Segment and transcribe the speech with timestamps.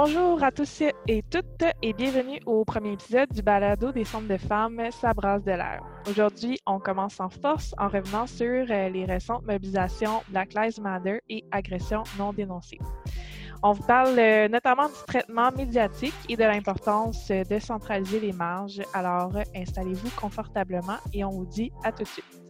[0.00, 4.36] Bonjour à tous et toutes et bienvenue au premier épisode du balado des centres de
[4.36, 5.82] femmes S'abrasse de l'air.
[6.08, 11.20] Aujourd'hui, on commence en force en revenant sur euh, les récentes mobilisations Black Lives Matter
[11.28, 12.78] et agressions non dénoncées.
[13.64, 18.80] On vous parle euh, notamment du traitement médiatique et de l'importance de centraliser les marges.
[18.94, 22.47] Alors, installez-vous confortablement et on vous dit à tout de suite.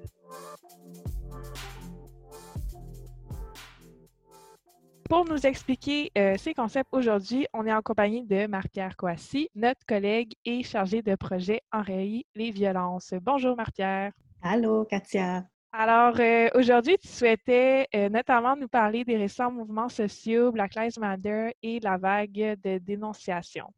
[5.08, 9.86] Pour nous expliquer euh, ces concepts aujourd'hui, on est en compagnie de Marc-Pierre Coissy, notre
[9.86, 13.14] collègue et chargé de projet Enrayer les violences.
[13.22, 14.12] Bonjour Marc-Pierre.
[14.42, 15.46] Allô Katia.
[15.72, 20.98] Alors, euh, aujourd'hui, tu souhaitais euh, notamment nous parler des récents mouvements sociaux Black Lives
[20.98, 23.72] Matter et la vague de dénonciation.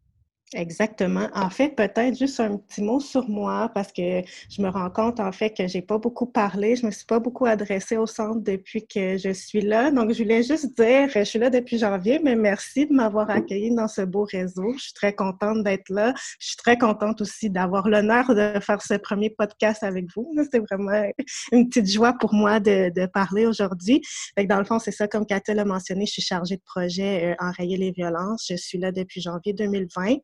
[0.52, 1.28] Exactement.
[1.32, 5.20] En fait, peut-être juste un petit mot sur moi parce que je me rends compte
[5.20, 8.40] en fait que j'ai pas beaucoup parlé, je me suis pas beaucoup adressée au centre
[8.40, 9.92] depuis que je suis là.
[9.92, 13.72] Donc, je voulais juste dire, je suis là depuis janvier, mais merci de m'avoir accueilli
[13.72, 14.72] dans ce beau réseau.
[14.76, 16.14] Je suis très contente d'être là.
[16.40, 20.34] Je suis très contente aussi d'avoir l'honneur de faire ce premier podcast avec vous.
[20.50, 21.08] C'est vraiment
[21.52, 24.02] une petite joie pour moi de, de parler aujourd'hui.
[24.36, 27.34] Dans le fond, c'est ça, comme Cathy l'a mentionné, je suis chargée de projet euh,
[27.38, 28.46] Enrayer les violences.
[28.50, 30.16] Je suis là depuis janvier 2020.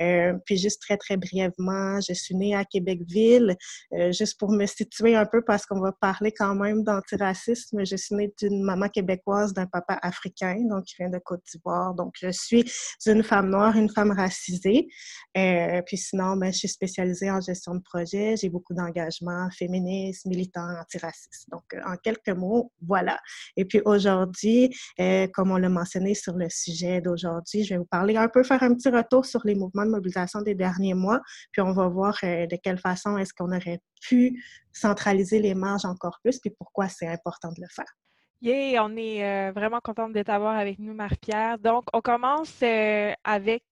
[0.00, 3.56] Euh, puis juste très, très brièvement, je suis née à Québecville,
[3.92, 7.84] euh, juste pour me situer un peu parce qu'on va parler quand même d'antiracisme.
[7.84, 11.94] Je suis née d'une maman québécoise, d'un papa africain, donc qui vient de Côte d'Ivoire.
[11.94, 12.64] Donc, je suis
[13.06, 14.88] une femme noire, une femme racisée.
[15.36, 18.36] Euh, puis sinon, ben, je suis spécialisée en gestion de projet.
[18.36, 21.48] J'ai beaucoup d'engagement féministe, militant, antiraciste.
[21.50, 23.18] Donc, en quelques mots, voilà.
[23.56, 24.74] Et puis aujourd'hui,
[25.32, 28.62] comme on l'a mentionné sur le sujet d'aujourd'hui, je vais vous parler un peu, faire
[28.62, 31.20] un petit retour sur les mouvements de mobilisation des derniers mois,
[31.52, 35.84] puis on va voir euh, de quelle façon est-ce qu'on aurait pu centraliser les marges
[35.84, 37.92] encore plus, puis pourquoi c'est important de le faire.
[38.40, 41.58] Yeah, on est euh, vraiment contente de t'avoir avec nous, Marie-Pierre.
[41.58, 43.64] Donc, on commence euh, avec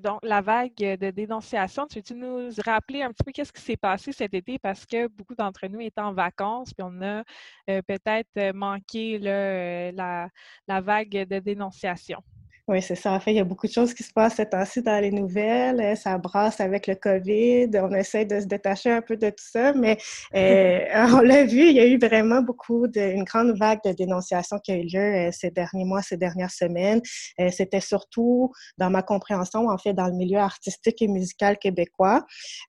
[0.00, 1.88] donc, la vague de dénonciation.
[1.88, 4.60] Tu veux-tu nous rappeler un petit peu qu'est-ce qui s'est passé cet été?
[4.60, 7.24] Parce que beaucoup d'entre nous étaient en vacances, puis on a
[7.66, 10.28] peut-être manqué la,
[10.68, 12.22] la vague de dénonciation.
[12.66, 13.12] Oui, c'est ça.
[13.12, 15.10] En fait, il y a beaucoup de choses qui se passent cette temps-ci dans les
[15.10, 15.80] nouvelles.
[15.82, 17.68] Euh, ça brasse avec le COVID.
[17.74, 19.98] On essaie de se détacher un peu de tout ça, mais
[20.34, 20.80] euh,
[21.12, 24.58] on l'a vu, il y a eu vraiment beaucoup de, une grande vague de dénonciation
[24.60, 27.02] qui a eu lieu euh, ces derniers mois, ces dernières semaines.
[27.50, 32.24] C'était surtout, dans ma compréhension, en fait, dans le milieu artistique et musical québécois.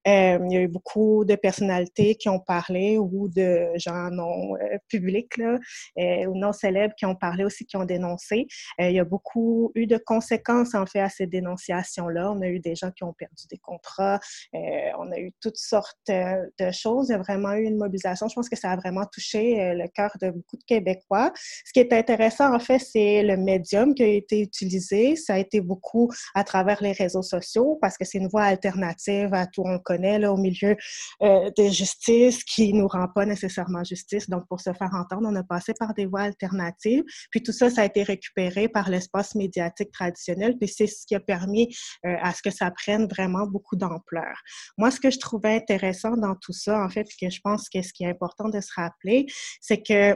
[0.06, 4.56] il y a eu beaucoup de personnalités qui ont parlé ou de gens non
[4.90, 5.58] publics là,
[6.28, 8.48] ou non célèbres qui ont parlé aussi, qui ont dénoncé.
[8.80, 12.32] il y a beaucoup eu de conséquences, en fait, à ces dénonciations-là.
[12.32, 14.20] On a eu des gens qui ont perdu des contrats,
[14.54, 14.60] euh,
[15.00, 17.10] on a eu toutes sortes euh, de choses.
[17.10, 18.28] Il y a vraiment eu une mobilisation.
[18.28, 21.32] Je pense que ça a vraiment touché euh, le cœur de beaucoup de Québécois.
[21.36, 25.16] Ce qui est intéressant, en fait, c'est le médium qui a été utilisé.
[25.16, 29.34] Ça a été beaucoup à travers les réseaux sociaux parce que c'est une voie alternative
[29.34, 30.76] à tout on connaît au milieu
[31.22, 34.30] de justice qui nous rend pas nécessairement justice.
[34.30, 37.04] Donc, pour se faire entendre, on a passé par des voies alternatives.
[37.32, 41.16] Puis tout ça, ça a été récupéré par l'espace médiatique traditionnelle, puis c'est ce qui
[41.16, 41.76] a permis
[42.06, 44.36] euh, à ce que ça prenne vraiment beaucoup d'ampleur.
[44.78, 47.82] Moi, ce que je trouvais intéressant dans tout ça, en fait, que je pense que
[47.82, 49.26] ce qui est important de se rappeler,
[49.62, 50.16] c'est que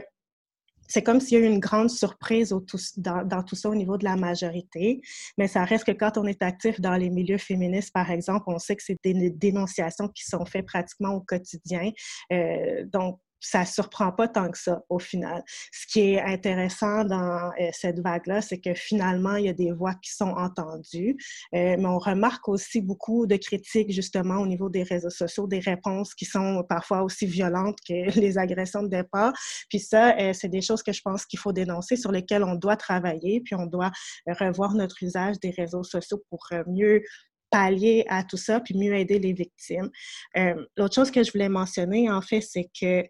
[0.90, 2.52] c'est comme s'il y a eu une grande surprise
[2.96, 5.00] dans, dans, tout ça au niveau de la majorité,
[5.38, 8.58] mais ça reste que quand on est actif dans les milieux féministes, par exemple, on
[8.58, 11.92] sait que c'est des dénonciations qui sont faites pratiquement au quotidien.
[12.32, 15.42] Euh, donc, ça surprend pas tant que ça au final.
[15.72, 19.72] Ce qui est intéressant dans euh, cette vague-là, c'est que finalement, il y a des
[19.72, 21.16] voix qui sont entendues,
[21.54, 25.60] euh, mais on remarque aussi beaucoup de critiques justement au niveau des réseaux sociaux, des
[25.60, 29.32] réponses qui sont parfois aussi violentes que les agressions de départ.
[29.68, 32.54] Puis ça, euh, c'est des choses que je pense qu'il faut dénoncer, sur lesquelles on
[32.54, 33.90] doit travailler, puis on doit
[34.26, 37.02] revoir notre usage des réseaux sociaux pour mieux
[37.50, 39.90] pallier à tout ça, puis mieux aider les victimes.
[40.36, 43.04] Euh, l'autre chose que je voulais mentionner, en fait, c'est que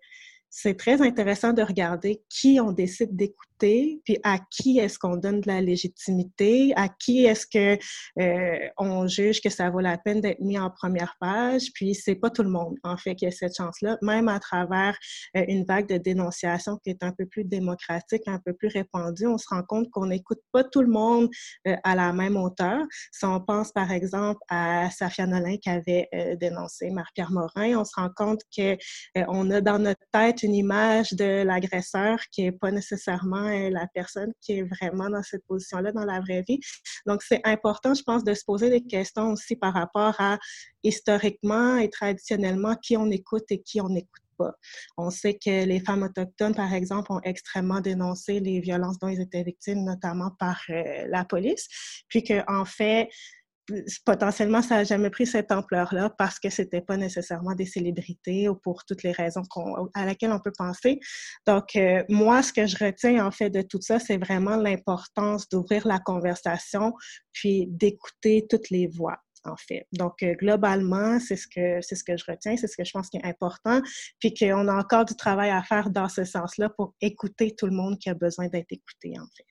[0.49, 5.41] c'est très intéressant de regarder qui on décide d'écouter puis à qui est-ce qu'on donne
[5.41, 7.79] de la légitimité, à qui est-ce que
[8.21, 12.15] euh, on juge que ça vaut la peine d'être mis en première page, puis c'est
[12.15, 14.97] pas tout le monde en fait qui a cette chance-là, même à travers
[15.37, 19.27] euh, une vague de dénonciation qui est un peu plus démocratique, un peu plus répandue,
[19.27, 21.29] on se rend compte qu'on n'écoute pas tout le monde
[21.67, 22.81] euh, à la même hauteur.
[23.13, 26.09] Si on pense par exemple à Safia Nolin qui avait
[26.41, 28.77] dénoncé Marc-Pierre Morin, on se rend compte que
[29.29, 34.33] on a dans notre tête une image de l'agresseur qui est pas nécessairement la personne
[34.41, 36.61] qui est vraiment dans cette position-là dans la vraie vie.
[37.07, 40.39] Donc, c'est important, je pense, de se poser des questions aussi par rapport à
[40.83, 44.53] historiquement et traditionnellement qui on écoute et qui on n'écoute pas.
[44.97, 49.21] On sait que les femmes autochtones, par exemple, ont extrêmement dénoncé les violences dont ils
[49.21, 51.69] étaient victimes, notamment par euh, la police,
[52.09, 53.09] puis qu'en en fait,
[54.05, 58.55] potentiellement, ça n'a jamais pris cette ampleur-là parce que c'était pas nécessairement des célébrités ou
[58.55, 59.43] pour toutes les raisons
[59.95, 61.01] à laquelle on peut penser.
[61.47, 65.49] Donc, euh, moi, ce que je retiens en fait de tout ça, c'est vraiment l'importance
[65.49, 66.93] d'ouvrir la conversation
[67.33, 69.87] puis d'écouter toutes les voix en fait.
[69.93, 73.09] Donc, euh, globalement, c'est ce que ce que je retiens, c'est ce que je pense
[73.09, 73.81] qui est important,
[74.19, 77.73] puis qu'on a encore du travail à faire dans ce sens-là pour écouter tout le
[77.73, 79.50] monde qui a besoin d'être écouté, en fait.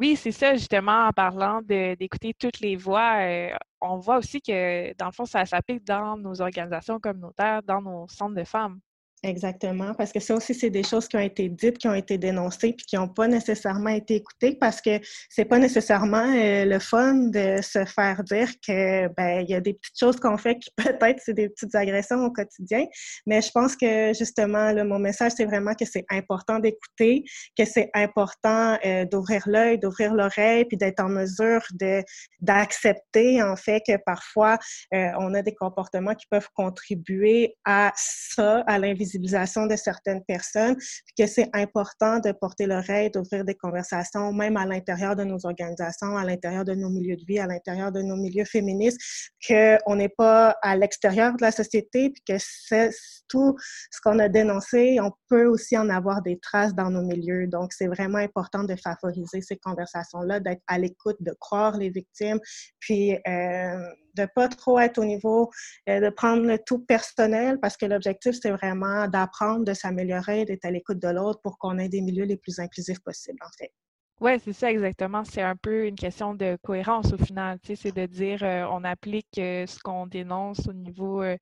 [0.00, 4.94] Oui, c'est ça, justement, en parlant d'écouter toutes les voix, euh, on voit aussi que,
[4.96, 8.80] dans le fond, ça s'applique dans nos organisations communautaires, dans nos centres de femmes.
[9.22, 12.16] Exactement, parce que ça aussi, c'est des choses qui ont été dites, qui ont été
[12.16, 16.78] dénoncées, puis qui n'ont pas nécessairement été écoutées, parce que c'est pas nécessairement euh, le
[16.78, 20.58] fun de se faire dire que ben il y a des petites choses qu'on fait
[20.58, 22.86] qui peut-être c'est des petites agressions au quotidien,
[23.26, 27.24] mais je pense que justement, là, mon message, c'est vraiment que c'est important d'écouter,
[27.58, 32.02] que c'est important euh, d'ouvrir l'œil, d'ouvrir l'oreille, puis d'être en mesure de
[32.40, 34.56] d'accepter en fait que parfois
[34.94, 40.76] euh, on a des comportements qui peuvent contribuer à ça, à l'invisibilité de certaines personnes,
[41.18, 46.16] que c'est important de porter l'oreille, d'ouvrir des conversations, même à l'intérieur de nos organisations,
[46.16, 49.00] à l'intérieur de nos milieux de vie, à l'intérieur de nos milieux féministes,
[49.46, 52.90] qu'on n'est pas à l'extérieur de la société, puis que c'est
[53.28, 53.56] tout
[53.90, 57.46] ce qu'on a dénoncé, on peut aussi en avoir des traces dans nos milieux.
[57.46, 62.40] Donc, c'est vraiment important de favoriser ces conversations-là, d'être à l'écoute, de croire les victimes,
[62.80, 65.50] puis euh, de pas trop être au niveau
[65.88, 70.64] euh, de prendre le tout personnel parce que l'objectif, c'est vraiment d'apprendre, de s'améliorer, d'être
[70.64, 73.72] à l'écoute de l'autre pour qu'on ait des milieux les plus inclusifs possibles, en fait.
[74.20, 75.24] Oui, c'est ça exactement.
[75.24, 77.58] C'est un peu une question de cohérence au final.
[77.64, 81.36] C'est de dire euh, on applique euh, ce qu'on dénonce au niveau euh,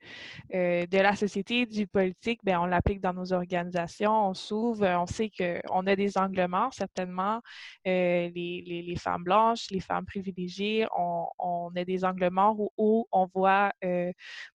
[0.52, 5.30] de la société, du politique, bien, on l'applique dans nos organisations, on s'ouvre, on sait
[5.36, 7.40] qu'on a des angles morts, certainement.
[7.84, 12.70] Les, les, les, femmes blanches, les femmes privilégiées, on, on a des angles morts où,
[12.78, 13.72] où on voit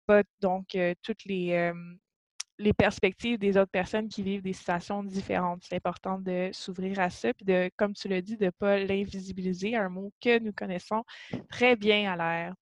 [0.06, 1.72] pas donc toutes les
[2.60, 5.64] les perspectives des autres personnes qui vivent des situations différentes.
[5.64, 8.78] C'est important de s'ouvrir à ça, puis de, comme tu l'as dit, de ne pas
[8.80, 11.04] l'invisibiliser, un mot que nous connaissons
[11.50, 12.54] très bien à l'air.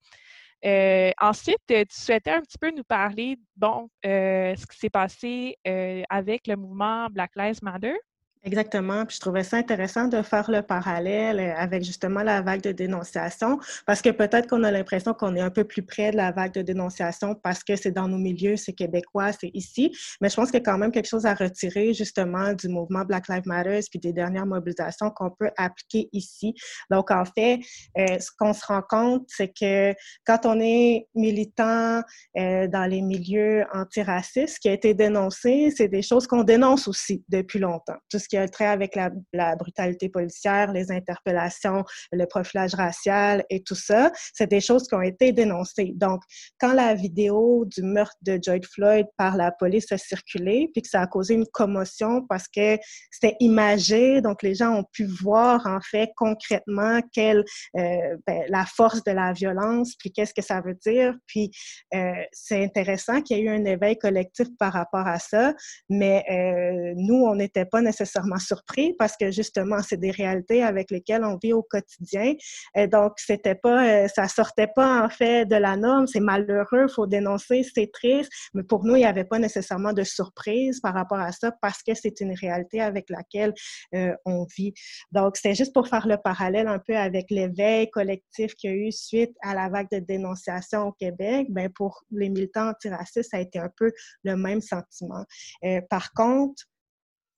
[0.64, 5.58] Euh, ensuite, tu souhaitais un petit peu nous parler, bon, euh, ce qui s'est passé
[5.68, 7.96] euh, avec le mouvement Black Lives Matter.
[8.44, 9.06] Exactement.
[9.06, 12.72] Puis je trouvais ça intéressant de faire le parallèle euh, avec justement la vague de
[12.72, 16.32] dénonciation, parce que peut-être qu'on a l'impression qu'on est un peu plus près de la
[16.32, 19.96] vague de dénonciation parce que c'est dans nos milieux, c'est québécois, c'est ici.
[20.22, 23.06] Mais je pense qu'il y a quand même quelque chose à retirer justement du mouvement
[23.06, 26.56] Black Lives Matter puis des dernières mobilisations qu'on peut appliquer ici.
[26.90, 27.60] Donc en fait,
[28.00, 29.94] euh, ce qu'on se rend compte, c'est que
[30.26, 32.02] quand on est militant
[32.38, 36.88] euh, dans les milieux antiracistes, ce qui a été dénoncé, c'est des choses qu'on dénonce
[36.88, 37.98] aussi depuis longtemps.
[38.31, 41.83] Qui a trait avec la, brutalité policière, les interpellations,
[42.13, 45.92] le profilage racial et tout ça, c'est des choses qui ont été dénoncées.
[45.95, 46.22] Donc,
[46.57, 50.88] quand la vidéo du meurtre de George Floyd par la police a circulé, puis que
[50.88, 52.78] ça a causé une commotion parce que
[53.12, 57.44] c'était imagé, donc les gens ont pu voir en fait concrètement quelle
[57.78, 61.16] euh, ben, la force de la violence, puis qu'est-ce que ça veut dire.
[61.28, 61.51] Puis
[61.94, 65.54] euh, c'est intéressant qu'il y ait eu un éveil collectif par rapport à ça,
[65.89, 70.92] mais euh, nous, on n'était pas nécessairement surpris parce que justement, c'est des réalités avec
[70.92, 72.33] lesquelles on vit au quotidien.
[72.75, 76.07] Et donc, c'était pas, euh, ça sortait pas en fait de la norme.
[76.07, 78.31] C'est malheureux, faut dénoncer, c'est triste.
[78.54, 81.83] Mais pour nous, il n'y avait pas nécessairement de surprise par rapport à ça parce
[81.83, 83.54] que c'est une réalité avec laquelle
[83.95, 84.73] euh, on vit.
[85.11, 88.75] Donc, c'est juste pour faire le parallèle un peu avec l'éveil collectif qu'il y a
[88.75, 91.47] eu suite à la vague de dénonciation au Québec.
[91.49, 93.92] Ben, pour les militants antiracistes, ça a été un peu
[94.23, 95.25] le même sentiment.
[95.63, 96.63] Euh, par contre,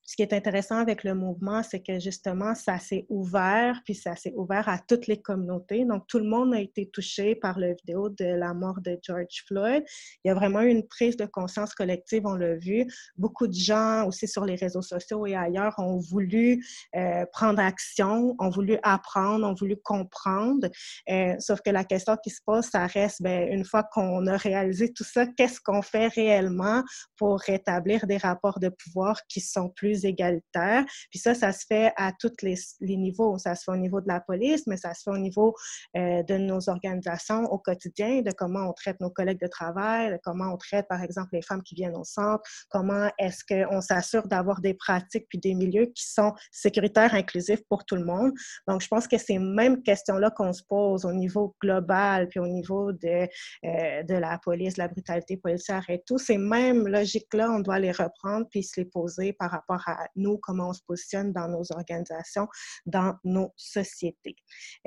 [0.05, 4.15] ce qui est intéressant avec le mouvement, c'est que justement, ça s'est ouvert, puis ça
[4.15, 5.85] s'est ouvert à toutes les communautés.
[5.85, 9.43] Donc, tout le monde a été touché par la vidéo de la mort de George
[9.47, 9.83] Floyd.
[10.23, 12.85] Il y a vraiment eu une prise de conscience collective, on l'a vu.
[13.17, 18.35] Beaucoup de gens, aussi sur les réseaux sociaux et ailleurs, ont voulu euh, prendre action,
[18.39, 20.67] ont voulu apprendre, ont voulu comprendre.
[21.09, 24.35] Euh, sauf que la question qui se pose, ça reste, ben, une fois qu'on a
[24.35, 26.83] réalisé tout ça, qu'est-ce qu'on fait réellement
[27.15, 30.85] pour rétablir des rapports de pouvoir qui sont plus plus égalitaire.
[31.09, 33.37] Puis ça, ça se fait à tous les, niveaux.
[33.37, 35.53] Ça se fait au niveau de la police, mais ça se fait au niveau
[35.95, 40.19] euh, de nos organisations au quotidien, de comment on traite nos collègues de travail, de
[40.23, 44.27] comment on traite, par exemple, les femmes qui viennent au centre, comment est-ce qu'on s'assure
[44.27, 48.31] d'avoir des pratiques puis des milieux qui sont sécuritaires, inclusifs pour tout le monde.
[48.67, 52.47] Donc, je pense que ces mêmes questions-là qu'on se pose au niveau global puis au
[52.47, 53.27] niveau de,
[53.65, 57.91] euh, de la police, la brutalité policière et tout, ces mêmes logiques-là, on doit les
[57.91, 61.63] reprendre puis se les poser par rapport à nous, comment on se positionne dans nos
[61.71, 62.47] organisations,
[62.85, 64.35] dans nos sociétés.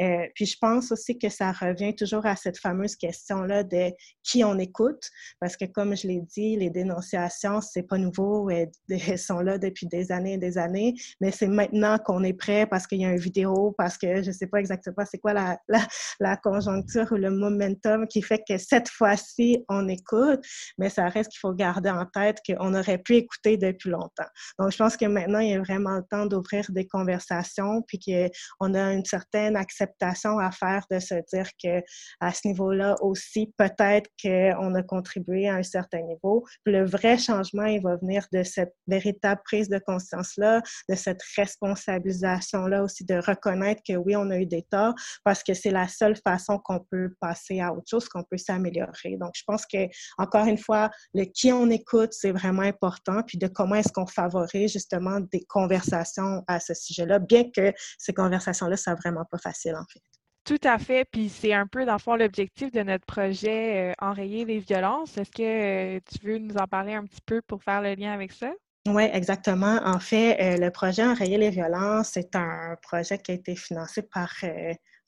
[0.00, 4.44] Euh, puis je pense aussi que ça revient toujours à cette fameuse question-là de qui
[4.44, 5.10] on écoute,
[5.40, 8.70] parce que comme je l'ai dit, les dénonciations, c'est pas nouveau, elles,
[9.18, 12.86] sont là depuis des années et des années, mais c'est maintenant qu'on est prêt parce
[12.86, 15.86] qu'il y a une vidéo, parce que je sais pas exactement c'est quoi la, la,
[16.20, 20.40] la, conjoncture ou le momentum qui fait que cette fois-ci, on écoute,
[20.78, 24.28] mais ça reste qu'il faut garder en tête qu'on aurait pu écouter depuis longtemps.
[24.58, 28.74] Donc, je pense que maintenant, il a vraiment le temps d'ouvrir des conversations, puis qu'on
[28.74, 31.82] a une certaine acceptation à faire de se dire que
[32.20, 36.44] à ce niveau-là aussi, peut-être qu'on a contribué à un certain niveau.
[36.66, 42.82] le vrai changement, il va venir de cette véritable prise de conscience-là, de cette responsabilisation-là
[42.82, 46.16] aussi, de reconnaître que oui, on a eu des torts, parce que c'est la seule
[46.16, 49.16] façon qu'on peut passer à autre chose, qu'on peut s'améliorer.
[49.18, 49.88] Donc, je pense que,
[50.18, 54.06] encore une fois, le qui on écoute, c'est vraiment important, puis de comment est-ce qu'on
[54.06, 59.74] favorise justement des conversations à ce sujet-là, bien que ces conversations-là, c'est vraiment pas facile,
[59.74, 60.00] en fait.
[60.44, 61.04] Tout à fait.
[61.10, 65.18] Puis c'est un peu, dans le fond, l'objectif de notre projet euh, Enrayer les violences.
[65.18, 68.12] Est-ce que euh, tu veux nous en parler un petit peu pour faire le lien
[68.12, 68.52] avec ça?
[68.86, 69.80] Oui, exactement.
[69.84, 74.02] En fait, euh, le projet Enrayer les violences, c'est un projet qui a été financé
[74.02, 74.32] par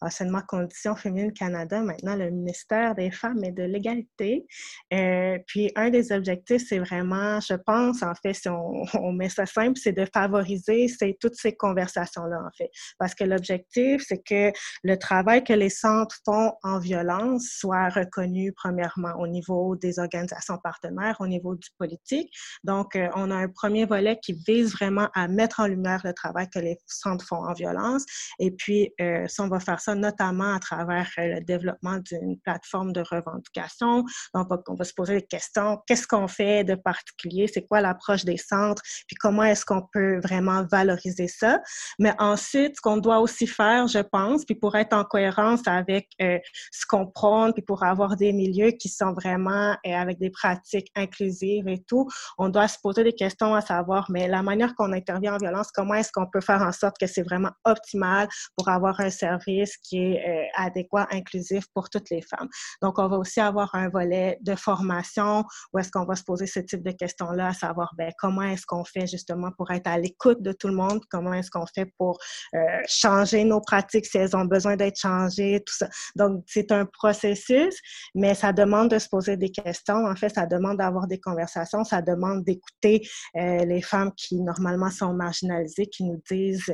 [0.01, 4.47] Enseignement Conditions féminines Canada, maintenant le ministère des Femmes et de l'égalité.
[4.93, 9.47] Euh, puis un des objectifs, c'est vraiment, je pense, en fait, si on, met ça
[9.47, 10.87] simple, c'est de favoriser
[11.21, 12.71] toutes ces conversations-là, en fait.
[12.99, 14.53] Parce que l'objectif, c'est que
[14.83, 20.59] le travail que les centres font en violence soit reconnu, premièrement, au niveau des organisations
[20.59, 22.33] partenaires, au niveau du politique.
[22.65, 26.13] Donc, euh, on a un premier volet qui vise vraiment à mettre en lumière le
[26.13, 28.05] travail que les centres font en violence.
[28.39, 32.39] Et puis, euh, si on va faire ça notamment à travers euh, le développement d'une
[32.41, 34.05] plateforme de revendication.
[34.35, 35.79] Donc, on va se poser des questions.
[35.87, 37.49] Qu'est-ce qu'on fait de particulier?
[37.53, 38.83] C'est quoi l'approche des centres?
[39.07, 41.61] Puis comment est-ce qu'on peut vraiment valoriser ça?
[41.99, 46.09] Mais ensuite, ce qu'on doit aussi faire, je pense, puis pour être en cohérence avec
[46.21, 46.39] euh,
[46.73, 50.91] ce qu'on prône, puis pour avoir des milieux qui sont vraiment euh, avec des pratiques
[50.95, 52.07] inclusives et tout,
[52.39, 55.71] on doit se poser des questions à savoir, mais la manière qu'on intervient en violence,
[55.73, 59.78] comment est-ce qu'on peut faire en sorte que c'est vraiment optimal pour avoir un service
[59.83, 62.49] qui est euh, adéquat, inclusif pour toutes les femmes.
[62.83, 66.47] Donc, on va aussi avoir un volet de formation où est-ce qu'on va se poser
[66.47, 69.99] ce type de questions-là, à savoir ben, comment est-ce qu'on fait justement pour être à
[69.99, 72.19] l'écoute de tout le monde, comment est-ce qu'on fait pour
[72.55, 75.89] euh, changer nos pratiques si elles ont besoin d'être changées, tout ça?
[76.17, 77.79] Donc, c'est un processus,
[78.15, 80.07] mais ça demande de se poser des questions.
[80.07, 83.07] En fait, ça demande d'avoir des conversations, ça demande d'écouter
[83.37, 86.73] euh, les femmes qui normalement sont marginalisées, qui nous disent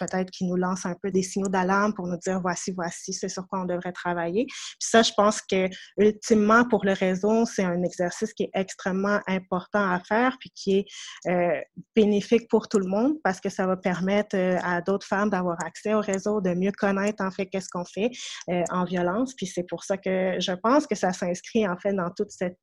[0.00, 3.28] peut-être qui nous lancent un peu des signaux d'alarme pour nous dire voici, voici, c'est
[3.28, 4.46] sur quoi on devrait travailler.
[4.46, 9.20] Puis ça, je pense que ultimement pour le réseau, c'est un exercice qui est extrêmement
[9.28, 10.84] important à faire puis qui est
[11.28, 11.60] euh,
[11.94, 15.56] bénéfique pour tout le monde parce que ça va permettre euh, à d'autres femmes d'avoir
[15.64, 18.10] accès au réseau, de mieux connaître en fait qu'est-ce qu'on fait
[18.48, 19.34] euh, en violence.
[19.34, 22.58] Puis c'est pour ça que je pense que ça s'inscrit en fait dans toute cette,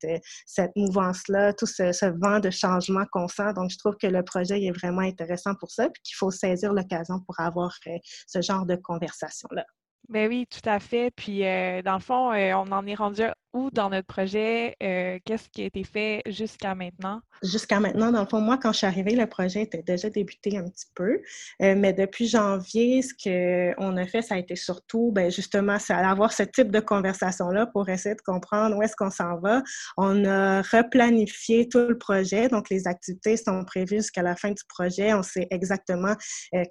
[0.45, 3.53] cette mouvance-là, tout ce, ce vent de changement qu'on sent.
[3.55, 6.73] Donc je trouve que le projet est vraiment intéressant pour ça puis qu'il faut saisir
[6.73, 7.77] l'occasion pour avoir
[8.25, 9.65] ce genre de conversation-là.
[10.09, 11.11] Ben oui, tout à fait.
[11.11, 13.23] Puis, euh, dans le fond, euh, on en est rendu
[13.71, 14.75] dans notre projet?
[14.81, 17.21] Euh, qu'est-ce qui a été fait jusqu'à maintenant?
[17.43, 20.57] Jusqu'à maintenant, dans le fond, moi, quand je suis arrivée, le projet était déjà débuté
[20.57, 21.21] un petit peu.
[21.59, 26.33] mais depuis janvier, ce qu'on a fait, ça a été surtout, ben, justement, c'est avoir
[26.33, 29.61] ce type de conversation-là pour essayer de comprendre où est-ce qu'on s'en va.
[29.97, 32.47] On a replanifié tout le projet.
[32.47, 35.13] Donc, les activités sont prévues jusqu'à la fin du projet.
[35.13, 36.15] On sait exactement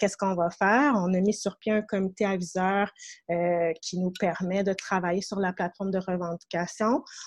[0.01, 0.95] qu'est-ce qu'on va faire.
[0.97, 2.91] On a mis sur pied un comité aviseur
[3.31, 6.76] euh, qui nous permet de travailler sur la plateforme de revendication.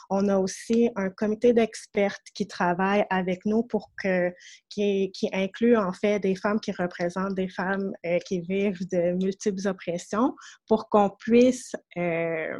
[0.10, 4.32] On a aussi un comité d'experts qui travaille avec nous pour que,
[4.70, 9.68] qui, inclut en fait des femmes qui représentent des femmes euh, qui vivent de multiples
[9.68, 10.36] oppressions
[10.68, 12.58] pour qu'on puisse euh,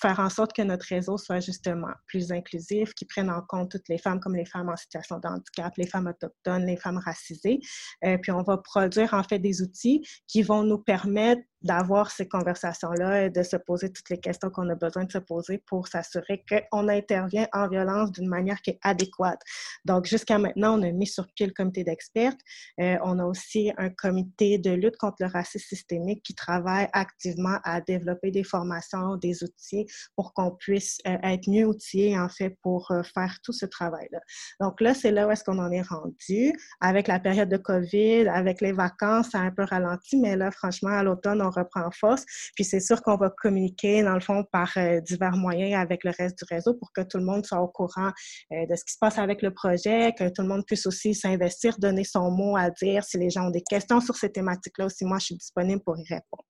[0.00, 3.88] faire en sorte que notre réseau soit justement plus inclusif, qui prenne en compte toutes
[3.88, 7.60] les femmes comme les femmes en situation de handicap, les femmes autochtones, les femmes racisées.
[8.02, 13.24] puis on va produire en fait des outils qui vont nous permettre d'avoir ces conversations-là
[13.24, 16.44] et de se poser toutes les questions qu'on a besoin de se poser pour s'assurer
[16.70, 19.40] qu'on intervient en violence d'une manière qui est adéquate.
[19.84, 22.34] Donc, jusqu'à maintenant, on a mis sur pied le comité d'experts.
[22.80, 27.58] Euh, on a aussi un comité de lutte contre le racisme systémique qui travaille activement
[27.64, 32.56] à développer des formations, des outils pour qu'on puisse euh, être mieux outillé, en fait,
[32.62, 34.20] pour euh, faire tout ce travail-là.
[34.60, 36.52] Donc là, c'est là où est-ce qu'on en est rendu.
[36.80, 40.50] Avec la période de COVID, avec les vacances, ça a un peu ralenti, mais là,
[40.50, 42.24] franchement, à l'automne, on reprend force.
[42.54, 46.12] Puis c'est sûr qu'on va communiquer, dans le fond, par euh, divers moyens avec le
[46.16, 48.10] reste du réseau pour que tout le monde soit au courant
[48.50, 51.78] de ce qui se passe avec le projet, que tout le monde puisse aussi s'investir,
[51.78, 53.04] donner son mot à dire.
[53.04, 55.98] Si les gens ont des questions sur ces thématiques-là aussi, moi, je suis disponible pour
[55.98, 56.44] y répondre.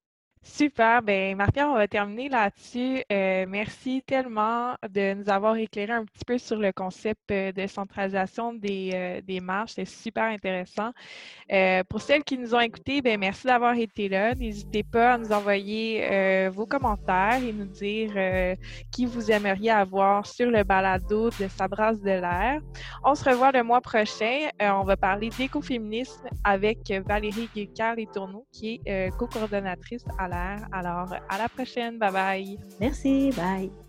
[0.47, 1.03] Super.
[1.03, 3.03] Ben, Martin, on va terminer là-dessus.
[3.13, 7.67] Euh, merci tellement de nous avoir éclairé un petit peu sur le concept euh, de
[7.67, 9.73] centralisation des, euh, des marches.
[9.75, 10.93] C'est super intéressant.
[11.89, 14.35] pour celles qui nous ont écoutés, ben, merci d'avoir été là.
[14.35, 18.13] N'hésitez pas à nous envoyer vos commentaires et nous dire
[18.93, 22.61] qui vous aimeriez avoir sur le balado de Sabras de l'air.
[23.05, 24.49] On se revoit le mois prochain.
[24.61, 30.36] on va parler d'écoféminisme avec Valérie Guécard-Les-Tourneaux, qui est co-coordonnatrice à la
[30.73, 31.99] alors, à la prochaine.
[31.99, 32.59] Bye bye.
[32.81, 33.31] Merci.
[33.37, 33.86] Bye.